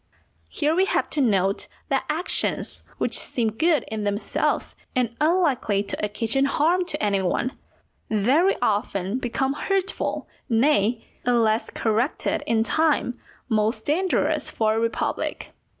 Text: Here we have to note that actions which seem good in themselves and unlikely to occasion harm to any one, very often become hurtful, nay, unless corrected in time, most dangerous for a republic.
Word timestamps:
Here 0.47 0.73
we 0.73 0.85
have 0.85 1.11
to 1.11 1.21
note 1.21 1.67
that 1.89 2.05
actions 2.09 2.81
which 2.97 3.19
seem 3.19 3.51
good 3.51 3.85
in 3.87 4.03
themselves 4.03 4.75
and 4.95 5.15
unlikely 5.21 5.83
to 5.83 6.03
occasion 6.03 6.45
harm 6.45 6.85
to 6.87 7.03
any 7.03 7.21
one, 7.21 7.51
very 8.09 8.59
often 8.63 9.19
become 9.19 9.53
hurtful, 9.53 10.27
nay, 10.49 11.05
unless 11.23 11.69
corrected 11.69 12.41
in 12.47 12.63
time, 12.63 13.19
most 13.47 13.85
dangerous 13.85 14.49
for 14.49 14.73
a 14.73 14.79
republic. 14.79 15.51